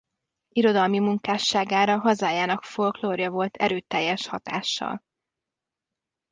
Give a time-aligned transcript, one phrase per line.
[0.49, 5.03] Irodalmi munkásságára hazájának folklórja volt erőteljes hatással.